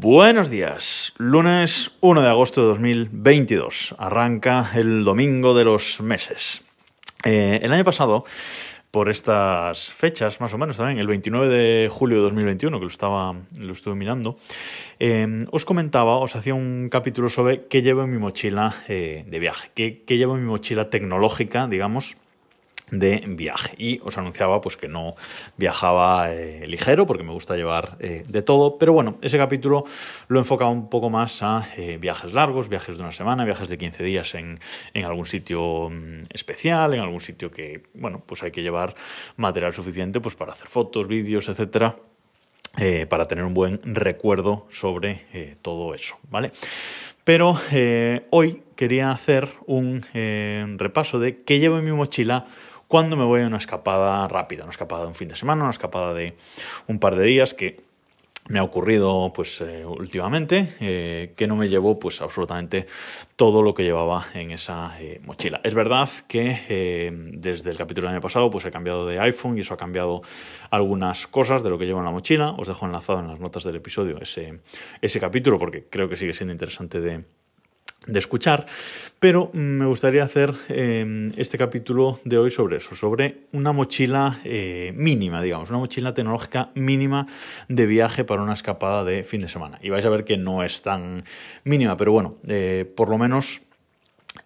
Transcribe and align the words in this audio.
Buenos 0.00 0.48
días, 0.48 1.12
lunes 1.18 1.90
1 2.02 2.22
de 2.22 2.28
agosto 2.28 2.60
de 2.60 2.68
2022. 2.68 3.96
Arranca 3.98 4.70
el 4.76 5.02
domingo 5.02 5.54
de 5.54 5.64
los 5.64 6.00
meses. 6.00 6.62
Eh, 7.24 7.58
el 7.64 7.72
año 7.72 7.82
pasado, 7.82 8.24
por 8.92 9.10
estas 9.10 9.90
fechas, 9.90 10.40
más 10.40 10.54
o 10.54 10.58
menos 10.58 10.76
también, 10.76 11.00
el 11.00 11.08
29 11.08 11.48
de 11.48 11.88
julio 11.88 12.18
de 12.18 12.22
2021, 12.22 12.78
que 12.78 12.84
lo, 12.84 12.88
estaba, 12.88 13.34
lo 13.58 13.72
estuve 13.72 13.96
mirando, 13.96 14.38
eh, 15.00 15.44
os 15.50 15.64
comentaba, 15.64 16.18
os 16.18 16.36
hacía 16.36 16.54
un 16.54 16.90
capítulo 16.90 17.28
sobre 17.28 17.66
qué 17.66 17.82
llevo 17.82 18.04
en 18.04 18.12
mi 18.12 18.18
mochila 18.18 18.76
eh, 18.86 19.24
de 19.26 19.38
viaje, 19.40 19.72
qué, 19.74 20.04
qué 20.06 20.16
llevo 20.16 20.36
en 20.36 20.44
mi 20.44 20.48
mochila 20.48 20.90
tecnológica, 20.90 21.66
digamos, 21.66 22.18
de 22.90 23.22
viaje 23.26 23.74
y 23.76 24.00
os 24.04 24.16
anunciaba 24.18 24.60
pues 24.60 24.76
que 24.76 24.88
no 24.88 25.14
viajaba 25.56 26.32
eh, 26.32 26.66
ligero 26.66 27.06
porque 27.06 27.22
me 27.22 27.32
gusta 27.32 27.56
llevar 27.56 27.96
eh, 28.00 28.24
de 28.26 28.42
todo 28.42 28.78
pero 28.78 28.92
bueno 28.92 29.18
ese 29.22 29.36
capítulo 29.36 29.84
lo 30.28 30.38
enfocaba 30.38 30.70
un 30.70 30.88
poco 30.88 31.10
más 31.10 31.42
a 31.42 31.68
eh, 31.76 31.98
viajes 32.00 32.32
largos 32.32 32.68
viajes 32.68 32.96
de 32.96 33.02
una 33.02 33.12
semana 33.12 33.44
viajes 33.44 33.68
de 33.68 33.78
15 33.78 34.04
días 34.04 34.34
en, 34.34 34.58
en 34.94 35.04
algún 35.04 35.26
sitio 35.26 35.90
mm, 35.90 36.26
especial 36.32 36.94
en 36.94 37.00
algún 37.00 37.20
sitio 37.20 37.50
que 37.50 37.82
bueno 37.94 38.22
pues 38.24 38.42
hay 38.42 38.50
que 38.50 38.62
llevar 38.62 38.94
material 39.36 39.72
suficiente 39.72 40.20
pues 40.20 40.34
para 40.34 40.52
hacer 40.52 40.68
fotos 40.68 41.06
vídeos 41.06 41.48
etcétera 41.48 41.96
para 43.08 43.26
tener 43.26 43.44
un 43.44 43.54
buen 43.54 43.80
recuerdo 43.82 44.68
sobre 44.70 45.56
todo 45.62 45.94
eso, 45.94 46.16
¿vale? 46.30 46.52
Pero 47.24 47.58
hoy 48.30 48.62
quería 48.76 49.10
hacer 49.10 49.48
un 49.66 50.04
repaso 50.78 51.18
de 51.18 51.42
qué 51.42 51.58
llevo 51.58 51.78
en 51.78 51.86
mi 51.86 51.90
mochila 51.90 52.46
cuando 52.88 53.16
me 53.16 53.24
voy 53.24 53.42
a 53.42 53.46
una 53.46 53.58
escapada 53.58 54.26
rápida, 54.26 54.64
una 54.64 54.72
escapada 54.72 55.02
de 55.02 55.08
un 55.08 55.14
fin 55.14 55.28
de 55.28 55.36
semana, 55.36 55.62
una 55.62 55.70
escapada 55.70 56.14
de 56.14 56.34
un 56.88 56.98
par 56.98 57.14
de 57.16 57.24
días 57.24 57.54
que 57.54 57.86
me 58.48 58.58
ha 58.58 58.62
ocurrido 58.62 59.30
pues 59.34 59.60
eh, 59.60 59.84
últimamente 59.84 60.74
eh, 60.80 61.34
que 61.36 61.46
no 61.46 61.54
me 61.54 61.68
llevo 61.68 61.98
pues 61.98 62.22
absolutamente 62.22 62.86
todo 63.36 63.62
lo 63.62 63.74
que 63.74 63.84
llevaba 63.84 64.24
en 64.34 64.50
esa 64.50 64.96
eh, 65.00 65.20
mochila. 65.24 65.60
Es 65.64 65.74
verdad 65.74 66.08
que 66.26 67.12
desde 67.34 67.70
el 67.70 67.76
capítulo 67.76 68.06
del 68.06 68.14
año 68.14 68.22
pasado 68.22 68.50
pues 68.50 68.64
he 68.64 68.70
cambiado 68.70 69.06
de 69.06 69.20
iPhone 69.20 69.58
y 69.58 69.60
eso 69.60 69.74
ha 69.74 69.76
cambiado 69.76 70.22
algunas 70.70 71.26
cosas 71.26 71.62
de 71.62 71.70
lo 71.70 71.78
que 71.78 71.84
llevo 71.84 71.98
en 71.98 72.06
la 72.06 72.10
mochila. 72.10 72.54
Os 72.56 72.68
dejo 72.68 72.86
enlazado 72.86 73.20
en 73.20 73.28
las 73.28 73.38
notas 73.38 73.64
del 73.64 73.76
episodio 73.76 74.18
ese, 74.20 74.60
ese 75.02 75.20
capítulo 75.20 75.58
porque 75.58 75.84
creo 75.88 76.08
que 76.08 76.16
sigue 76.16 76.32
siendo 76.32 76.52
interesante 76.52 77.00
de, 77.00 77.24
de 78.06 78.18
escuchar, 78.18 78.66
pero 79.18 79.50
me 79.52 79.84
gustaría 79.86 80.22
hacer 80.22 80.54
eh, 80.68 81.32
este 81.36 81.58
capítulo 81.58 82.20
de 82.24 82.38
hoy 82.38 82.50
sobre 82.50 82.76
eso, 82.76 82.94
sobre 82.94 83.40
una 83.52 83.72
mochila 83.72 84.38
eh, 84.44 84.92
mínima, 84.96 85.42
digamos, 85.42 85.70
una 85.70 85.78
mochila 85.78 86.14
tecnológica 86.14 86.70
mínima 86.74 87.26
de 87.68 87.86
viaje 87.86 88.24
para 88.24 88.42
una 88.42 88.54
escapada 88.54 89.04
de 89.04 89.24
fin 89.24 89.42
de 89.42 89.48
semana. 89.48 89.78
Y 89.82 89.90
vais 89.90 90.04
a 90.04 90.08
ver 90.08 90.24
que 90.24 90.36
no 90.36 90.62
es 90.62 90.82
tan 90.82 91.22
mínima, 91.64 91.96
pero 91.96 92.12
bueno, 92.12 92.36
eh, 92.46 92.90
por 92.96 93.10
lo 93.10 93.18
menos 93.18 93.60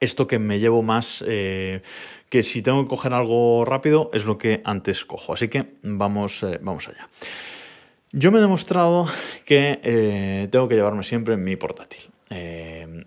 esto 0.01 0.27
que 0.27 0.39
me 0.39 0.59
llevo 0.59 0.83
más, 0.83 1.23
que 1.23 2.43
si 2.43 2.63
tengo 2.63 2.83
que 2.83 2.89
coger 2.89 3.13
algo 3.13 3.65
rápido, 3.65 4.11
es 4.13 4.25
lo 4.25 4.39
que 4.39 4.63
antes 4.65 5.05
cojo. 5.05 5.35
Así 5.35 5.49
que 5.49 5.75
vamos, 5.83 6.45
vamos 6.61 6.89
allá. 6.89 7.09
Yo 8.11 8.33
me 8.33 8.39
he 8.39 8.41
demostrado 8.41 9.07
que 9.45 10.49
tengo 10.51 10.67
que 10.67 10.75
llevarme 10.75 11.05
siempre 11.05 11.37
mi 11.37 11.57
portátil. 11.57 12.01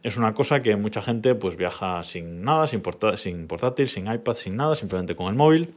Es 0.03 0.17
una 0.17 0.33
cosa 0.33 0.61
que 0.61 0.75
mucha 0.75 1.02
gente 1.02 1.36
pues 1.36 1.55
viaja 1.55 2.03
sin 2.03 2.44
nada, 2.44 2.67
sin, 2.67 2.81
portátil, 2.81 3.88
sin 3.88 4.11
iPad, 4.11 4.33
sin 4.33 4.55
nada, 4.55 4.75
simplemente 4.75 5.16
con 5.16 5.28
el 5.28 5.36
móvil. 5.36 5.73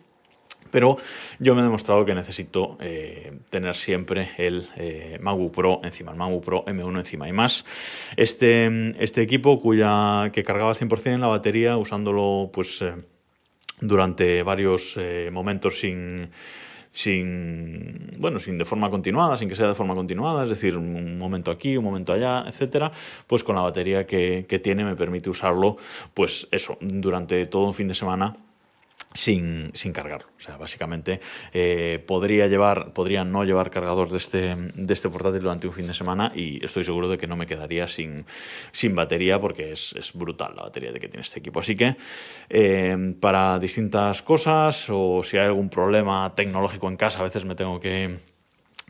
Pero 0.71 0.99
yo 1.39 1.55
me 1.55 1.61
he 1.61 1.65
demostrado 1.65 2.05
que 2.05 2.15
necesito 2.15 2.77
eh, 2.81 3.33
tener 3.49 3.75
siempre 3.75 4.31
el 4.37 4.69
eh, 4.77 5.19
Pro 5.55 5.81
encima, 5.83 6.13
el 6.13 6.19
MacBook 6.19 6.45
Pro 6.45 6.65
M1 6.67 6.99
encima. 6.99 7.29
Y 7.29 7.33
más, 7.33 7.65
este, 8.17 8.95
este 9.03 9.23
equipo 9.23 9.61
cuya, 9.61 10.31
que 10.33 10.45
cargaba 10.45 10.71
al 10.71 10.77
100% 10.77 11.07
en 11.07 11.21
la 11.21 11.29
batería 11.29 11.79
usándolo 11.79 12.51
pues, 12.53 12.83
eh, 12.83 12.95
durante 13.81 14.43
varios 14.43 14.95
eh, 14.97 15.31
momentos 15.33 15.79
sin 15.81 16.31
sin, 16.91 18.11
bueno, 18.19 18.39
sin 18.39 18.59
de 18.59 18.65
forma 18.65 18.91
continuada, 18.91 19.37
sin 19.37 19.49
que 19.49 19.55
sea 19.55 19.69
de 19.69 19.75
forma 19.75 19.95
continuada, 19.95 20.45
es 20.45 20.51
decir, 20.51 20.77
un 20.77 21.19
momento 21.19 21.51
aquí, 21.51 21.77
un 21.77 21.85
momento 21.85 22.13
allá, 22.13 22.45
etcétera, 22.47 22.91
pues 23.27 23.45
con 23.45 23.57
la 23.57 23.63
batería 23.63 24.07
que, 24.07 24.47
que 24.49 24.59
tiene 24.59 24.85
me 24.85 24.97
permite 24.97 25.31
usarlo, 25.31 25.77
pues 26.15 26.49
eso, 26.51 26.79
durante 26.81 27.47
todo 27.47 27.67
un 27.67 27.75
fin 27.75 27.89
de 27.89 27.95
semana 27.95 28.37
sin, 29.19 29.93
cargarlo. 29.93 30.29
O 30.39 30.41
sea, 30.41 30.57
básicamente 30.57 31.21
eh, 31.53 32.03
podría 32.07 32.47
llevar, 32.47 32.93
podría 32.93 33.25
no 33.25 33.43
llevar 33.45 33.71
cargador 33.71 34.11
de 34.11 34.19
este, 34.19 34.55
de 34.55 34.95
este 34.95 35.09
portátil 35.09 35.43
durante 35.43 35.67
un 35.67 35.73
fin 35.73 35.89
de 35.89 35.95
semana 35.95 36.31
y 36.35 36.65
estoy 36.65 36.85
seguro 36.85 37.09
de 37.09 37.19
que 37.19 37.27
no 37.27 37.37
me 37.37 37.47
quedaría 37.47 37.89
sin, 37.89 38.27
sin 38.71 38.95
batería 38.95 39.41
porque 39.41 39.73
es, 39.73 39.93
es 39.99 40.13
brutal 40.13 40.55
la 40.57 40.63
batería 40.63 40.93
de 40.93 41.01
que 41.01 41.09
tiene 41.09 41.23
este 41.23 41.41
equipo. 41.41 41.59
Así 41.59 41.75
que 41.75 41.97
eh, 42.49 43.15
para 43.21 43.59
distintas 43.59 44.23
cosas 44.23 44.87
o 44.89 45.23
si 45.25 45.37
hay 45.37 45.47
algún 45.47 45.69
problema 45.69 46.33
tecnológico 46.37 46.89
en 46.89 46.97
casa, 46.97 47.19
a 47.19 47.25
veces 47.25 47.45
me 47.45 47.57
tengo 47.57 47.81
que 47.81 48.19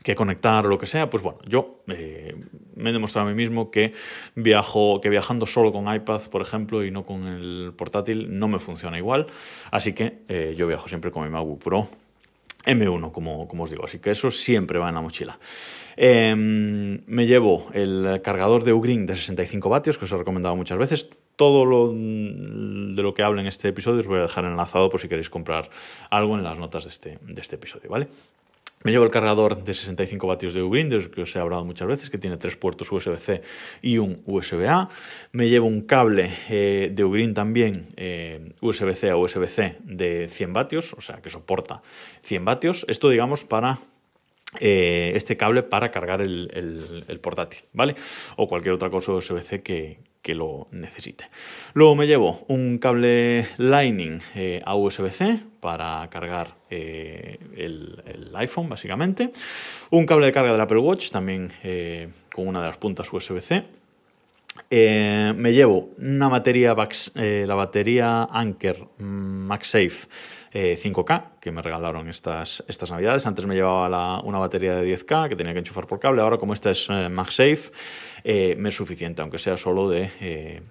que 0.02 0.14
conectar 0.14 0.64
o 0.64 0.68
lo 0.68 0.78
que 0.78 0.86
sea, 0.86 1.10
pues 1.10 1.22
bueno, 1.22 1.40
yo 1.46 1.82
eh, 1.88 2.34
me 2.78 2.90
he 2.90 2.92
demostrado 2.92 3.28
a 3.28 3.30
mí 3.30 3.36
mismo 3.36 3.70
que 3.70 3.92
viajo, 4.34 5.00
que 5.00 5.10
viajando 5.10 5.46
solo 5.46 5.72
con 5.72 5.92
iPad, 5.92 6.22
por 6.30 6.42
ejemplo, 6.42 6.84
y 6.84 6.90
no 6.90 7.04
con 7.04 7.26
el 7.26 7.72
portátil, 7.76 8.38
no 8.38 8.48
me 8.48 8.58
funciona 8.58 8.96
igual. 8.98 9.26
Así 9.70 9.92
que 9.92 10.18
eh, 10.28 10.54
yo 10.56 10.66
viajo 10.66 10.88
siempre 10.88 11.10
con 11.10 11.24
mi 11.24 11.30
MacBook 11.30 11.62
Pro 11.62 11.88
M1, 12.64 13.12
como, 13.12 13.48
como 13.48 13.64
os 13.64 13.70
digo. 13.70 13.84
Así 13.84 13.98
que 13.98 14.10
eso 14.10 14.30
siempre 14.30 14.78
va 14.78 14.88
en 14.88 14.94
la 14.94 15.00
mochila. 15.00 15.38
Eh, 15.96 16.34
me 16.36 17.26
llevo 17.26 17.66
el 17.72 18.20
cargador 18.22 18.62
de 18.62 18.72
Ugreen 18.72 19.04
de 19.04 19.16
65 19.16 19.68
vatios, 19.68 19.98
que 19.98 20.04
os 20.04 20.12
he 20.12 20.16
recomendado 20.16 20.54
muchas 20.54 20.78
veces. 20.78 21.08
Todo 21.34 21.64
lo 21.64 21.92
de 21.92 23.02
lo 23.02 23.14
que 23.14 23.22
hablo 23.22 23.40
en 23.40 23.46
este 23.46 23.68
episodio 23.68 24.00
os 24.00 24.06
voy 24.06 24.18
a 24.18 24.22
dejar 24.22 24.44
enlazado 24.44 24.90
por 24.90 25.00
si 25.00 25.08
queréis 25.08 25.30
comprar 25.30 25.70
algo 26.10 26.36
en 26.36 26.44
las 26.44 26.58
notas 26.58 26.84
de 26.84 26.90
este, 26.90 27.18
de 27.22 27.40
este 27.40 27.56
episodio, 27.56 27.90
¿vale? 27.90 28.08
Me 28.84 28.92
llevo 28.92 29.04
el 29.04 29.10
cargador 29.10 29.64
de 29.64 29.74
65 29.74 30.26
vatios 30.26 30.54
de 30.54 30.62
Ugreen, 30.62 30.88
del 30.88 31.10
que 31.10 31.22
os 31.22 31.34
he 31.34 31.40
hablado 31.40 31.64
muchas 31.64 31.88
veces, 31.88 32.10
que 32.10 32.18
tiene 32.18 32.36
tres 32.36 32.56
puertos 32.56 32.90
USB-C 32.92 33.42
y 33.82 33.98
un 33.98 34.22
USB-A. 34.24 34.88
Me 35.32 35.48
llevo 35.48 35.66
un 35.66 35.82
cable 35.82 36.30
eh, 36.48 36.90
de 36.92 37.04
Ugreen 37.04 37.34
también, 37.34 37.88
eh, 37.96 38.52
USB-C 38.60 39.10
a 39.10 39.16
USB-C 39.16 39.78
de 39.82 40.28
100 40.28 40.52
vatios, 40.52 40.94
o 40.94 41.00
sea, 41.00 41.20
que 41.20 41.28
soporta 41.28 41.82
100 42.22 42.44
vatios. 42.44 42.86
Esto, 42.88 43.08
digamos, 43.08 43.42
para 43.42 43.78
eh, 44.60 45.12
este 45.16 45.36
cable 45.36 45.64
para 45.64 45.90
cargar 45.90 46.20
el, 46.20 46.50
el, 46.54 47.04
el, 47.08 47.20
portátil, 47.20 47.60
¿vale? 47.72 47.96
O 48.36 48.48
cualquier 48.48 48.74
otra 48.74 48.90
cosa 48.90 49.12
USB-C 49.12 49.60
que, 49.62 49.98
que, 50.22 50.34
lo 50.34 50.68
necesite. 50.72 51.24
Luego 51.74 51.96
me 51.96 52.06
llevo 52.06 52.44
un 52.48 52.78
cable 52.78 53.46
Lightning 53.56 54.20
eh, 54.34 54.60
a 54.64 54.74
USB-C 54.74 55.40
para 55.60 56.06
cargar 56.10 56.54
eh, 56.70 57.38
el, 57.56 58.30
iPhone, 58.34 58.68
básicamente. 58.68 59.30
Un 59.90 60.06
cable 60.06 60.26
de 60.26 60.32
carga 60.32 60.52
del 60.52 60.60
Apple 60.60 60.78
Watch, 60.78 61.10
también 61.10 61.50
eh, 61.62 62.08
con 62.32 62.46
una 62.46 62.60
de 62.60 62.66
las 62.66 62.76
puntas 62.76 63.12
USB-C. 63.12 63.64
Me 64.70 65.52
llevo 65.52 65.90
una 65.98 66.28
batería, 66.28 66.74
la 66.74 67.54
batería 67.54 68.24
Anker 68.24 68.86
MagSafe 68.98 70.08
eh, 70.52 70.78
5K 70.80 71.38
que 71.40 71.52
me 71.52 71.62
regalaron 71.62 72.08
estas, 72.08 72.64
estas 72.68 72.90
navidades. 72.90 73.26
Antes 73.26 73.46
me 73.46 73.54
llevaba 73.54 74.20
una 74.22 74.38
batería 74.38 74.74
de 74.74 74.96
10K 74.96 75.28
que 75.28 75.36
tenía 75.36 75.52
que 75.52 75.60
enchufar 75.60 75.86
por 75.86 76.00
cable. 76.00 76.22
Ahora 76.22 76.38
como 76.38 76.54
esta 76.54 76.70
es 76.70 76.88
eh, 76.90 77.08
MagSafe 77.08 77.70
eh, 78.24 78.56
me 78.58 78.70
es 78.70 78.76
suficiente, 78.76 79.22
aunque 79.22 79.38
sea 79.38 79.56
solo 79.56 79.88
de 79.88 80.62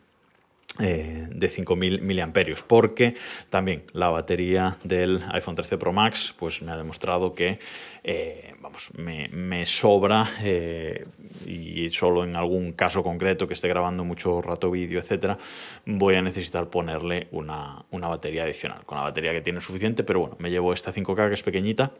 eh, 0.80 1.28
de 1.32 1.50
5.000 1.50 2.02
miliamperios 2.02 2.62
porque 2.62 3.16
también 3.50 3.86
la 3.94 4.10
batería 4.10 4.78
del 4.84 5.24
iPhone 5.32 5.56
13 5.56 5.80
Pro 5.80 5.92
Max 5.92 6.36
pues 6.38 6.62
me 6.62 6.72
ha 6.72 6.78
demostrado 6.78 7.34
que 7.34 7.58
eh, 8.04 8.54
vamos, 8.62 8.92
me, 8.94 9.66
sobra 9.66 10.30
eh, 10.44 11.08
y 11.48 11.90
solo 11.90 12.24
en 12.24 12.36
algún 12.36 12.74
caso 12.74 13.02
concreto 13.02 13.48
que 13.48 13.56
esté 13.56 13.68
grabando 13.68 14.04
mucho 14.04 14.40
rato 14.40 14.69
vídeo, 14.69 15.00
etcétera, 15.00 15.40
voy 15.86 16.14
a 16.14 16.22
necesitar 16.22 16.70
ponerle 16.70 17.28
una, 17.31 17.84
una 17.90 18.08
batería 18.08 18.44
adicional. 18.44 18.86
Con 18.86 19.00
la 19.00 19.04
batería 19.06 19.31
que 19.31 19.42
tiene 19.42 19.62
suficiente, 19.62 20.04
pero 20.04 20.20
bueno, 20.20 20.36
me 20.38 20.52
llevo 20.52 20.74
esta 20.74 20.94
5K 20.94 21.30
que 21.30 21.34
es 21.34 21.44
pequeñita 21.44 21.92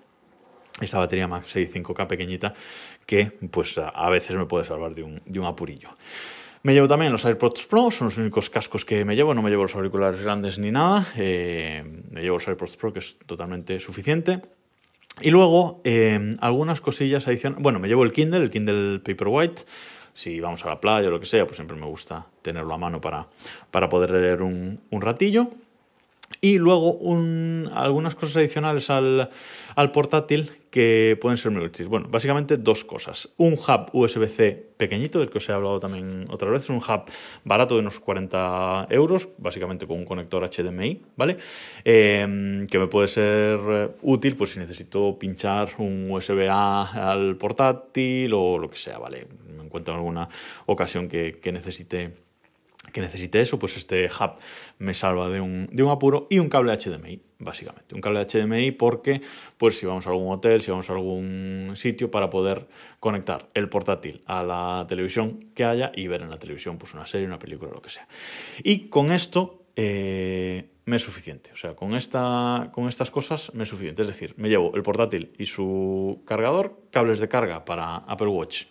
esta 0.80 1.00
batería 1.00 1.28
MagSafe 1.28 1.72
5K 1.72 2.06
pequeñita 2.06 2.54
que 3.08 3.32
pues 3.50 3.76
a 3.80 4.10
veces 4.10 4.38
me 4.38 4.46
puede 4.46 4.66
salvar 4.66 4.94
de 4.94 5.02
un, 5.02 5.20
de 5.26 5.40
un 5.40 5.48
apurillo. 5.48 5.90
Me 6.64 6.74
llevo 6.74 6.88
también 6.88 7.12
los 7.12 7.24
AirPods 7.26 7.66
Pro, 7.66 7.92
son 7.92 8.08
los 8.08 8.18
únicos 8.18 8.50
cascos 8.50 8.84
que 8.84 9.06
me 9.06 9.16
llevo, 9.16 9.34
no 9.34 9.42
me 9.42 9.50
llevo 9.50 9.64
los 9.64 9.76
auriculares 9.76 10.22
grandes 10.22 10.58
ni 10.58 10.72
nada, 10.72 11.08
eh, 11.16 11.84
me 12.12 12.22
llevo 12.22 12.38
los 12.38 12.48
AirPods 12.48 12.78
Pro 12.78 12.92
que 12.94 13.00
es 13.00 13.18
totalmente 13.26 13.80
suficiente. 13.80 14.42
Y 15.22 15.32
luego 15.32 15.82
eh, 15.84 16.36
algunas 16.40 16.82
cosillas 16.82 17.28
adicionales, 17.28 17.64
bueno, 17.64 17.80
me 17.80 17.88
llevo 17.88 18.04
el 18.04 18.12
Kindle, 18.12 18.44
el 18.44 18.50
Kindle 18.50 19.00
Paperwhite, 19.00 19.64
si 20.14 20.40
vamos 20.40 20.66
a 20.66 20.70
la 20.70 20.82
playa 20.82 21.08
o 21.10 21.12
lo 21.12 21.20
que 21.20 21.26
sea, 21.26 21.46
pues 21.46 21.58
siempre 21.58 21.78
me 21.78 21.86
gusta 21.86 22.26
tenerlo 22.42 22.74
a 22.74 22.78
mano 22.78 23.00
para, 23.00 23.28
para 23.72 23.88
poder 23.88 24.12
leer 24.12 24.42
un, 24.42 24.80
un 24.90 25.02
ratillo. 25.02 25.52
Y 26.42 26.58
luego 26.58 27.00
algunas 27.74 28.16
cosas 28.16 28.38
adicionales 28.38 28.90
al, 28.90 29.30
al 29.76 29.92
portátil 29.92 30.52
que 30.70 31.18
pueden 31.20 31.38
ser 31.38 31.52
muy 31.52 31.64
útiles. 31.64 31.88
Bueno, 31.88 32.08
básicamente 32.10 32.58
dos 32.58 32.84
cosas. 32.84 33.30
Un 33.38 33.54
hub 33.54 33.90
USB-C 33.94 34.68
pequeñito, 34.78 35.20
del 35.20 35.30
que 35.30 35.40
os 35.40 35.50
he 35.50 35.54
hablado 35.54 35.80
también 35.80 36.26
otras 36.30 36.52
veces, 36.52 36.70
un 36.70 36.78
hub 36.78 37.06
barato 37.44 37.76
de 37.76 37.82
unos 37.82 38.00
40 38.00 38.88
euros, 38.90 39.30
básicamente 39.38 39.88
con 39.88 39.98
un 39.98 40.06
conector 40.06 40.48
HDMI, 40.48 41.02
¿vale? 41.16 41.38
Em, 41.84 42.68
que 42.68 42.78
me 42.78 42.88
puede 42.88 43.08
ser 43.08 43.60
eh, 43.70 43.90
útil 44.04 44.36
pues 44.36 44.52
si 44.52 44.60
necesito 44.60 45.18
pinchar 45.18 45.70
un 45.80 46.12
USB-A 46.12 47.10
al 47.12 47.38
portátil 47.38 48.34
o 48.34 48.60
lo 48.60 48.70
que 48.70 48.78
sea, 48.78 49.00
¿vale? 49.00 49.28
Me 49.56 49.64
encuentro 49.64 49.94
en 49.94 50.00
alguna 50.00 50.30
ocasión 50.68 51.08
que, 51.08 51.40
que 51.42 51.52
necesite 51.52 52.27
que 52.92 53.02
necesite 53.02 53.42
eso, 53.42 53.60
pues 53.60 53.78
este 53.78 54.06
hub 54.06 54.34
me 54.80 54.94
salva 54.94 55.30
de 55.30 55.42
un, 55.42 55.70
de 55.72 55.84
un, 55.84 55.92
apuro 55.92 56.28
y 56.30 56.40
un 56.40 56.50
cable 56.50 56.76
HDMI, 56.76 57.22
básicamente. 57.40 57.96
Un 57.96 58.02
cable 58.02 58.26
HDMI 58.26 58.72
porque, 58.72 59.22
pues 59.58 59.78
si 59.78 59.86
vamos 59.86 60.08
a 60.08 60.12
algún 60.12 60.32
hotel, 60.32 60.62
si 60.62 60.72
vamos 60.72 60.90
a 60.90 60.94
algún 60.94 61.74
sitio, 61.76 62.10
para 62.12 62.30
poder 62.30 62.68
conectar 63.00 63.48
el 63.54 63.70
portátil 63.70 64.22
a 64.26 64.44
la 64.44 64.86
televisión 64.88 65.40
que 65.54 65.66
haya 65.66 65.92
y 65.96 66.08
ver 66.08 66.22
en 66.22 66.30
la 66.30 66.38
televisión 66.38 66.78
pues 66.78 66.94
una 66.94 67.06
serie, 67.06 67.28
una 67.28 67.40
película, 67.40 67.72
lo 67.72 67.82
que 67.82 67.90
sea. 67.90 68.08
Y 68.64 68.90
con 68.90 69.12
esto 69.12 69.66
eh, 69.76 70.70
me 70.86 70.96
es 70.96 71.04
suficiente. 71.04 71.52
O 71.54 71.56
sea, 71.56 71.76
con, 71.76 71.96
esta, 71.96 72.70
con 72.74 72.88
estas 72.88 73.12
cosas 73.12 73.54
me 73.54 73.64
es 73.64 73.70
suficiente. 73.70 74.02
Es 74.02 74.08
decir, 74.08 74.34
me 74.38 74.50
llevo 74.50 74.74
el 74.76 74.84
portátil 74.84 75.34
y 75.38 75.46
su 75.46 76.24
cargador, 76.26 76.80
cables 76.92 77.20
de 77.20 77.28
carga 77.28 77.66
para 77.66 77.98
Apple 77.98 78.28
Watch 78.28 78.66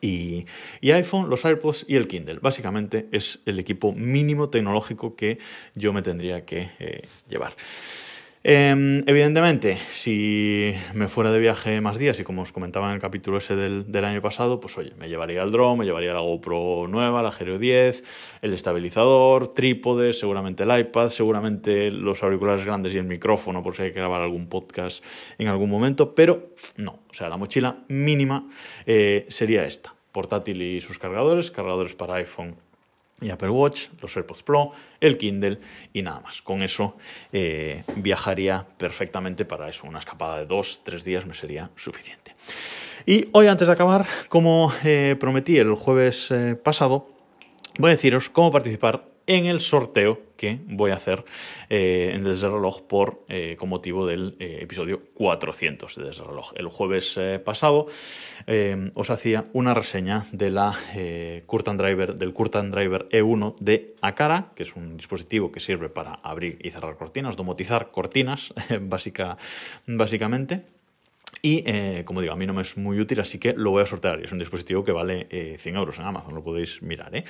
y, 0.00 0.46
iPhone, 0.82 1.30
los 1.30 1.44
AirPods 1.44 1.84
y 1.88 1.96
el 1.96 2.08
Kindle. 2.08 2.38
Básicamente 2.40 3.08
es 3.12 3.40
el 3.46 3.58
equipo 3.58 3.92
mínimo 3.92 4.48
tecnológico 4.48 5.16
que 5.16 5.38
yo 5.74 5.92
me 5.92 6.02
tendría 6.02 6.44
que 6.44 6.70
eh, 6.78 7.02
llevar. 7.28 7.54
Em, 8.50 9.04
evidentemente, 9.06 9.76
si 9.90 10.72
me 10.94 11.08
fuera 11.08 11.30
de 11.30 11.38
viaje 11.38 11.82
más 11.82 11.98
días, 11.98 12.18
y 12.18 12.24
como 12.24 12.40
os 12.40 12.50
comentaba 12.50 12.88
en 12.88 12.94
el 12.94 12.98
capítulo 12.98 13.36
ese 13.36 13.56
del, 13.56 14.04
año 14.06 14.22
pasado, 14.22 14.58
pues 14.58 14.78
oye, 14.78 14.94
me 14.98 15.10
llevaría 15.10 15.42
el 15.42 15.52
drone, 15.52 15.80
me 15.80 15.84
llevaría 15.84 16.14
la 16.14 16.20
GoPro 16.20 16.86
nueva, 16.88 17.22
la 17.22 17.30
Hero 17.38 17.58
10, 17.58 18.02
el 18.40 18.54
estabilizador, 18.54 19.48
trípode, 19.48 20.14
seguramente 20.14 20.62
el 20.62 20.78
iPad, 20.78 21.10
seguramente 21.10 21.90
los 21.90 22.22
auriculares 22.22 22.64
grandes 22.64 22.94
y 22.94 22.96
el 22.96 23.04
micrófono, 23.04 23.62
por 23.62 23.76
si 23.76 23.82
hay 23.82 23.92
que 23.92 23.98
grabar 23.98 24.22
algún 24.22 24.48
podcast 24.48 25.04
en 25.36 25.48
algún 25.48 25.68
momento, 25.68 26.14
pero 26.14 26.54
no, 26.78 27.00
o 27.10 27.12
sea, 27.12 27.28
la 27.28 27.36
mochila 27.36 27.84
mínima 27.88 28.48
eh, 28.86 29.26
sería 29.28 29.66
esta, 29.66 29.92
portátil 30.10 30.62
y 30.62 30.80
sus 30.80 30.98
cargadores, 30.98 31.50
cargadores 31.50 31.94
para 31.94 32.14
iPhone 32.14 32.56
y 33.20 33.30
Apple 33.30 33.50
Watch, 33.50 33.88
los 34.00 34.16
AirPods 34.16 34.42
Pro, 34.42 34.72
el 35.00 35.18
Kindle 35.18 35.58
y 35.92 36.02
nada 36.02 36.20
más. 36.20 36.42
Con 36.42 36.62
eso 36.62 36.96
eh, 37.32 37.84
viajaría 37.96 38.66
perfectamente 38.76 39.44
para 39.44 39.68
eso. 39.68 39.86
Una 39.86 39.98
escapada 39.98 40.38
de 40.38 40.46
dos, 40.46 40.82
tres 40.84 41.04
días 41.04 41.26
me 41.26 41.34
sería 41.34 41.70
suficiente. 41.76 42.34
Y 43.06 43.28
hoy, 43.32 43.46
antes 43.46 43.68
de 43.68 43.74
acabar, 43.74 44.06
como 44.28 44.72
eh, 44.84 45.16
prometí 45.18 45.58
el 45.58 45.74
jueves 45.74 46.30
eh, 46.30 46.54
pasado, 46.56 47.08
voy 47.78 47.90
a 47.90 47.94
deciros 47.94 48.28
cómo 48.28 48.52
participar 48.52 49.04
en 49.28 49.44
el 49.46 49.60
sorteo 49.60 50.22
que 50.36 50.58
voy 50.66 50.90
a 50.90 50.94
hacer 50.94 51.24
eh, 51.68 52.12
en 52.14 52.24
Desde 52.24 52.48
Reloj 52.48 52.82
por, 52.82 53.24
eh, 53.28 53.56
con 53.58 53.68
motivo 53.68 54.06
del 54.06 54.36
eh, 54.38 54.60
episodio 54.62 55.02
400 55.14 55.96
de 55.96 56.04
Desde 56.04 56.24
Reloj. 56.24 56.52
El 56.56 56.68
jueves 56.68 57.20
pasado 57.44 57.86
os 58.94 59.10
hacía 59.10 59.44
una 59.52 59.74
reseña 59.74 60.26
de 60.32 60.50
la, 60.50 60.74
Driver, 60.96 62.14
del 62.14 62.32
Curtain 62.32 62.70
Driver 62.70 63.06
E1 63.10 63.56
de 63.60 63.94
Acara, 64.00 64.52
que 64.54 64.62
es 64.62 64.74
un 64.74 64.96
dispositivo 64.96 65.52
que 65.52 65.60
sirve 65.60 65.90
para 65.90 66.14
abrir 66.14 66.58
y 66.62 66.70
cerrar 66.70 66.96
cortinas, 66.96 67.36
domotizar 67.36 67.90
cortinas, 67.90 68.54
básica, 68.80 69.36
básicamente. 69.86 70.64
Y 71.42 71.62
como 72.04 72.22
digo, 72.22 72.32
a 72.32 72.36
mí 72.36 72.46
no 72.46 72.54
me 72.54 72.62
es 72.62 72.76
muy 72.78 72.98
útil, 72.98 73.20
así 73.20 73.38
que 73.38 73.52
lo 73.52 73.70
voy 73.70 73.82
a 73.82 73.86
sortear. 73.86 74.20
Es 74.24 74.32
un 74.32 74.38
dispositivo 74.38 74.82
que 74.82 74.92
vale 74.92 75.56
100 75.58 75.76
euros 75.76 75.98
en 75.98 76.06
Amazon, 76.06 76.34
lo 76.34 76.42
podéis 76.42 76.80
mirar. 76.82 77.14
¿eh? 77.14 77.24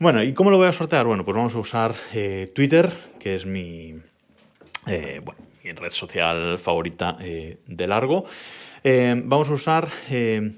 Bueno, 0.00 0.22
¿y 0.22 0.32
cómo 0.32 0.52
lo 0.52 0.58
voy 0.58 0.68
a 0.68 0.72
sortear? 0.72 1.06
Bueno, 1.06 1.24
pues 1.24 1.36
vamos 1.36 1.56
a 1.56 1.58
usar 1.58 1.92
eh, 2.14 2.52
Twitter, 2.54 2.92
que 3.18 3.34
es 3.34 3.46
mi, 3.46 3.96
eh, 4.86 5.20
red 5.64 5.90
social 5.90 6.56
favorita 6.60 7.16
eh, 7.20 7.58
de 7.66 7.86
largo. 7.88 8.24
vamos 8.84 9.48
a 9.48 9.52
usar 9.54 9.88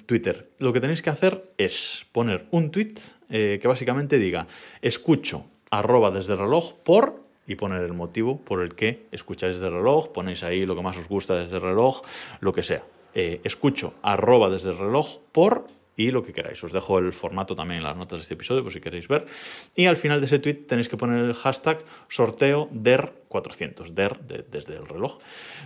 Twitter. 0.04 0.50
Lo 0.58 0.74
que 0.74 0.80
tenéis 0.82 1.00
que 1.00 1.08
hacer 1.08 1.48
es 1.56 2.04
poner 2.12 2.48
un 2.50 2.70
tweet 2.70 2.96
que 3.30 3.62
básicamente 3.64 4.18
diga 4.18 4.46
escucho 4.82 5.46
arroba 5.70 6.10
desde 6.10 6.36
reloj 6.36 6.74
por 6.74 7.24
y 7.46 7.54
poner 7.54 7.82
el 7.82 7.94
motivo 7.94 8.42
por 8.42 8.60
el 8.60 8.74
que 8.74 9.06
escucháis 9.10 9.54
desde 9.54 9.68
el 9.68 9.72
reloj, 9.72 10.12
ponéis 10.12 10.42
ahí 10.42 10.66
lo 10.66 10.76
que 10.76 10.82
más 10.82 10.98
os 10.98 11.08
gusta 11.08 11.34
desde 11.34 11.56
el 11.56 11.62
reloj, 11.62 12.02
lo 12.40 12.52
que 12.52 12.62
sea. 12.62 12.84
escucho 13.14 13.94
arroba 14.02 14.50
desde 14.50 14.68
el 14.68 14.76
reloj 14.76 15.18
por 15.32 15.66
y 15.96 16.10
lo 16.10 16.22
que 16.22 16.32
queráis. 16.32 16.62
Os 16.64 16.72
dejo 16.72 16.98
el 16.98 17.12
formato 17.12 17.54
también 17.54 17.78
en 17.78 17.84
las 17.84 17.96
notas 17.96 18.18
de 18.18 18.22
este 18.22 18.34
episodio 18.34 18.62
por 18.62 18.72
si 18.72 18.80
queréis 18.80 19.08
ver. 19.08 19.26
Y 19.74 19.86
al 19.86 19.96
final 19.96 20.20
de 20.20 20.26
ese 20.26 20.38
tweet 20.38 20.66
tenéis 20.66 20.88
que 20.88 20.96
poner 20.96 21.24
el 21.24 21.34
hashtag 21.34 21.84
sorteo 22.08 22.68
DER 22.72 23.12
400, 23.28 23.94
DER 23.94 24.18
desde 24.20 24.76
el 24.76 24.86
reloj. 24.86 25.18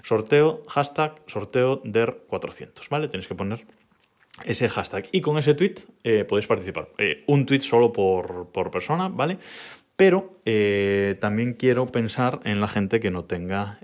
Sorteo, 0.02 0.62
hashtag 0.68 1.22
sorteo 1.26 1.80
DER 1.84 2.24
400, 2.26 2.88
¿vale? 2.88 3.08
Tenéis 3.08 3.28
que 3.28 3.34
poner 3.34 3.64
ese 4.44 4.68
hashtag. 4.68 5.06
Y 5.12 5.20
con 5.20 5.38
ese 5.38 5.54
tweet 5.54 5.76
eh, 6.02 6.24
podéis 6.24 6.46
participar. 6.46 6.88
Eh, 6.98 7.22
un 7.26 7.46
tweet 7.46 7.60
solo 7.60 7.92
por, 7.92 8.70
persona, 8.70 9.08
¿vale? 9.08 9.38
Pero 9.96 10.40
eh, 10.44 11.16
también 11.20 11.54
quiero 11.54 11.86
pensar 11.86 12.40
en 12.44 12.60
la 12.60 12.66
gente 12.66 12.98
que 12.98 13.12
no 13.12 13.24
tenga 13.24 13.78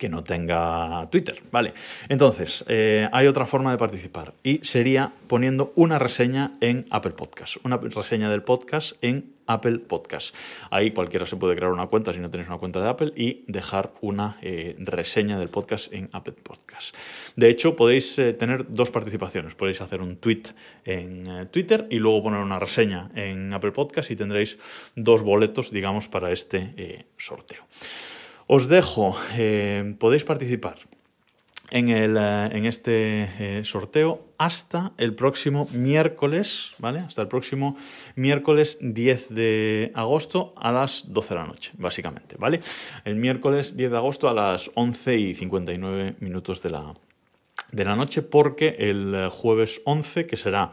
que 0.00 0.08
no 0.08 0.24
tenga 0.24 1.06
Twitter, 1.10 1.42
¿vale? 1.52 1.74
Entonces, 2.08 2.64
eh, 2.68 3.06
hay 3.12 3.26
otra 3.26 3.44
forma 3.44 3.70
de 3.70 3.76
participar 3.76 4.32
y 4.42 4.60
sería 4.64 5.12
poniendo 5.28 5.74
una 5.76 5.98
reseña 5.98 6.54
en 6.62 6.86
Apple 6.90 7.12
Podcast, 7.12 7.56
una 7.64 7.76
reseña 7.76 8.30
del 8.30 8.42
podcast 8.42 8.94
en 9.02 9.34
Apple 9.46 9.78
Podcast. 9.80 10.34
Ahí 10.70 10.92
cualquiera 10.92 11.26
se 11.26 11.36
puede 11.36 11.54
crear 11.54 11.70
una 11.70 11.88
cuenta 11.88 12.14
si 12.14 12.18
no 12.18 12.30
tenéis 12.30 12.48
una 12.48 12.56
cuenta 12.56 12.80
de 12.80 12.88
Apple 12.88 13.12
y 13.14 13.44
dejar 13.46 13.92
una 14.00 14.38
eh, 14.40 14.74
reseña 14.78 15.38
del 15.38 15.50
podcast 15.50 15.92
en 15.92 16.08
Apple 16.12 16.36
Podcast. 16.42 16.96
De 17.36 17.50
hecho, 17.50 17.76
podéis 17.76 18.18
eh, 18.18 18.32
tener 18.32 18.70
dos 18.70 18.90
participaciones. 18.90 19.54
Podéis 19.54 19.82
hacer 19.82 20.00
un 20.00 20.16
tweet 20.16 20.44
en 20.86 21.46
Twitter 21.50 21.86
y 21.90 21.98
luego 21.98 22.22
poner 22.22 22.40
una 22.40 22.58
reseña 22.58 23.10
en 23.14 23.52
Apple 23.52 23.72
Podcast 23.72 24.10
y 24.10 24.16
tendréis 24.16 24.56
dos 24.96 25.22
boletos, 25.22 25.70
digamos, 25.70 26.08
para 26.08 26.32
este 26.32 27.04
sorteo. 27.18 27.66
Os 28.52 28.66
dejo, 28.66 29.14
eh, 29.38 29.94
podéis 30.02 30.24
participar 30.24 30.82
en, 31.70 31.88
el, 31.88 32.16
eh, 32.18 32.48
en 32.50 32.66
este 32.66 33.30
eh, 33.38 33.62
sorteo 33.62 34.26
hasta 34.38 34.90
el 34.98 35.14
próximo 35.14 35.68
miércoles, 35.70 36.74
¿vale? 36.78 36.98
Hasta 36.98 37.22
el 37.22 37.28
próximo 37.28 37.76
miércoles 38.16 38.78
10 38.80 39.28
de 39.28 39.92
agosto 39.94 40.52
a 40.56 40.72
las 40.72 41.04
12 41.12 41.28
de 41.28 41.40
la 41.40 41.46
noche, 41.46 41.70
básicamente, 41.78 42.34
¿vale? 42.40 42.58
El 43.04 43.14
miércoles 43.14 43.76
10 43.76 43.88
de 43.88 43.96
agosto 43.96 44.28
a 44.28 44.34
las 44.34 44.68
11 44.74 45.16
y 45.16 45.34
59 45.36 46.16
minutos 46.18 46.60
de 46.60 46.70
la, 46.70 46.94
de 47.70 47.84
la 47.84 47.94
noche, 47.94 48.20
porque 48.20 48.74
el 48.80 49.28
jueves 49.30 49.80
11, 49.84 50.26
que 50.26 50.36
será 50.36 50.72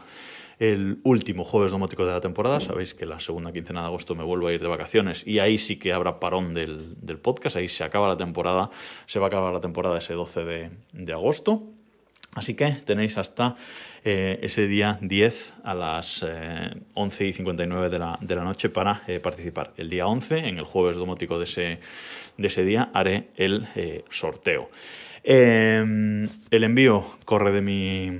el 0.58 0.98
último 1.04 1.44
jueves 1.44 1.70
domótico 1.70 2.04
de 2.04 2.12
la 2.12 2.20
temporada. 2.20 2.60
Sabéis 2.60 2.94
que 2.94 3.06
la 3.06 3.20
segunda 3.20 3.52
quincena 3.52 3.80
de 3.80 3.86
agosto 3.86 4.14
me 4.14 4.24
vuelvo 4.24 4.48
a 4.48 4.52
ir 4.52 4.60
de 4.60 4.68
vacaciones 4.68 5.26
y 5.26 5.38
ahí 5.38 5.58
sí 5.58 5.76
que 5.76 5.92
habrá 5.92 6.18
parón 6.18 6.54
del, 6.54 6.96
podcast, 7.22 7.56
ahí 7.56 7.68
se 7.68 7.84
acaba 7.84 8.08
la 8.08 8.16
temporada, 8.16 8.70
se 9.06 9.18
va 9.18 9.26
a 9.26 9.28
acabar 9.28 9.52
la 9.52 9.60
temporada 9.60 9.98
ese 9.98 10.14
12 10.14 10.44
de, 10.92 11.12
agosto. 11.12 11.62
Así 12.34 12.54
que 12.54 12.70
tenéis 12.70 13.16
hasta 13.18 13.56
eh, 14.04 14.38
ese 14.42 14.68
día 14.68 14.98
10 15.00 15.54
a 15.64 15.74
las 15.74 16.24
11 16.94 17.24
eh, 17.24 17.28
y 17.28 17.32
59 17.32 17.88
de 17.88 17.98
la, 17.98 18.18
de 18.20 18.36
la 18.36 18.44
noche 18.44 18.68
para 18.68 19.02
eh, 19.08 19.18
participar. 19.18 19.72
El 19.76 19.88
día 19.88 20.06
11, 20.06 20.48
en 20.48 20.58
el 20.58 20.64
jueves 20.64 20.98
domótico 20.98 21.38
de 21.38 21.44
ese, 21.44 21.80
de 22.36 22.46
ese 22.46 22.64
día, 22.64 22.90
haré 22.92 23.30
el 23.36 23.66
sorteo. 24.10 24.68
el 25.24 26.28
envío 26.50 27.04
corre 27.24 27.50
de 27.50 27.62
mi 27.62 28.18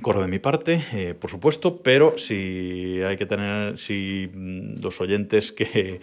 Corro 0.00 0.22
de 0.22 0.28
mi 0.28 0.38
parte, 0.38 0.84
eh, 0.92 1.14
por 1.14 1.28
supuesto, 1.28 1.82
pero 1.82 2.18
si 2.18 3.00
hay 3.02 3.16
que 3.16 3.26
tener, 3.26 3.78
si 3.78 4.30
mm, 4.32 4.80
los 4.80 5.00
oyentes 5.00 5.50
que, 5.50 6.00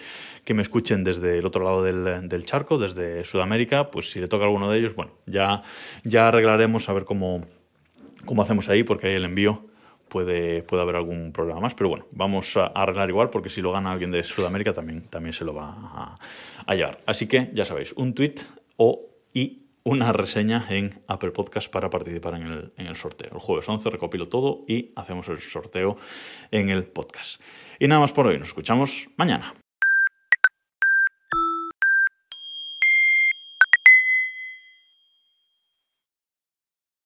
me 0.53 0.61
escuchen 0.61 1.05
desde 1.05 1.37
el 1.37 1.45
otro 1.45 1.63
lado 1.63 1.81
del, 1.81 2.45
charco, 2.45 2.77
desde 2.77 3.23
Sudamérica, 3.23 3.91
pues 3.91 4.11
si 4.11 4.19
le 4.19 4.27
toca 4.27 4.43
a 4.43 4.47
alguno 4.47 4.69
de 4.69 4.79
ellos, 4.79 4.95
bueno, 4.95 5.13
ya, 5.25 5.61
ya 6.03 6.27
arreglaremos 6.27 6.89
a 6.89 6.93
ver 6.93 7.05
cómo, 7.05 7.45
cómo 8.25 8.41
hacemos 8.41 8.67
ahí, 8.67 8.83
porque 8.83 9.07
ahí 9.07 9.13
el 9.13 9.23
envío 9.23 9.65
puede, 10.09 10.61
puede 10.61 10.83
haber 10.83 10.97
algún 10.97 11.31
problema 11.31 11.61
más, 11.61 11.73
pero 11.73 11.89
bueno, 11.89 12.05
vamos 12.11 12.57
a 12.57 12.65
arreglar 12.65 13.07
igual, 13.09 13.29
porque 13.29 13.47
si 13.47 13.61
lo 13.61 13.71
gana 13.71 13.93
alguien 13.93 14.11
de 14.11 14.23
Sudamérica 14.23 14.73
también, 14.73 15.03
también 15.03 15.31
se 15.31 15.45
lo 15.45 15.53
va 15.53 15.69
a, 15.69 16.17
a 16.65 16.75
llevar. 16.75 16.99
Así 17.05 17.27
que 17.27 17.49
ya 17.53 17.63
sabéis, 17.63 17.93
un 17.93 18.13
tweet 18.13 18.35
o 18.75 19.05
y 19.33 19.64
una 19.85 20.11
reseña 20.11 20.65
en 20.69 21.01
Apple 21.07 21.31
Podcast 21.31 21.69
para 21.69 21.89
participar 21.89 22.33
en 22.35 22.41
el, 22.43 22.73
en 22.75 22.87
el, 22.87 22.95
sorteo. 22.95 23.29
El 23.33 23.39
jueves 23.39 23.69
11 23.69 23.89
recopilo 23.91 24.27
todo 24.27 24.65
y 24.67 24.91
hacemos 24.95 25.29
el 25.29 25.39
sorteo 25.39 25.95
en 26.51 26.69
el 26.69 26.83
podcast. 26.85 27.39
Y 27.79 27.87
nada 27.87 28.01
más 28.01 28.11
por 28.11 28.27
hoy, 28.27 28.39
nos 28.39 28.47
escuchamos 28.47 29.07
mañana. 29.15 29.53